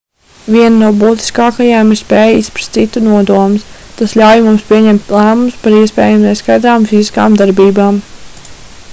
viena 0.53 0.69
no 0.83 0.87
būtiskākajām 1.01 1.89
ir 1.95 1.99
spēja 1.99 2.37
izprast 2.39 2.79
citu 2.79 3.03
nodomus 3.07 3.67
tas 3.99 4.15
ļauj 4.21 4.41
mums 4.45 4.63
pieņemt 4.69 5.13
lēmumus 5.17 5.59
par 5.65 5.75
iespējami 5.81 6.23
neskaidrām 6.31 6.89
fiziskām 6.93 7.37
darbībām 7.43 8.01